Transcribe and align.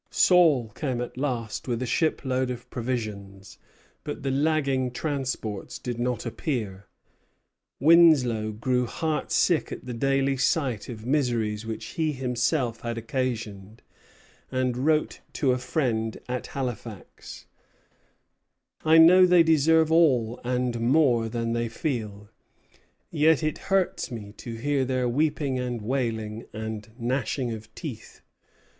Saul 0.09 0.69
came 0.69 0.99
at 0.99 1.15
last 1.15 1.67
with 1.67 1.79
a 1.83 1.85
shipload 1.85 2.49
of 2.49 2.67
provisions; 2.71 3.59
but 4.03 4.23
the 4.23 4.31
lagging 4.31 4.89
transports 4.89 5.77
did 5.77 5.99
not 5.99 6.25
appear. 6.25 6.87
Winslow 7.79 8.51
grew 8.51 8.87
heartsick 8.87 9.71
at 9.71 9.85
the 9.85 9.93
daily 9.93 10.37
sight 10.37 10.89
of 10.89 11.05
miseries 11.05 11.67
which 11.67 11.85
he 11.85 12.13
himself 12.13 12.79
had 12.81 12.97
occasioned, 12.97 13.83
and 14.51 14.75
wrote 14.85 15.19
to 15.33 15.51
a 15.51 15.59
friend 15.59 16.17
at 16.27 16.47
Halifax: 16.47 17.45
"I 18.83 18.97
know 18.97 19.27
they 19.27 19.43
deserve 19.43 19.91
all 19.91 20.39
and 20.43 20.79
more 20.79 21.29
than 21.29 21.53
they 21.53 21.69
feel; 21.69 22.27
yet 23.11 23.43
it 23.43 23.59
hurts 23.69 24.09
me 24.09 24.31
to 24.37 24.55
hear 24.55 24.83
their 24.83 25.07
weeping 25.07 25.59
and 25.59 25.79
wailing 25.79 26.47
and 26.53 26.89
gnashing 26.97 27.51
of 27.51 27.71
teeth. 27.75 28.21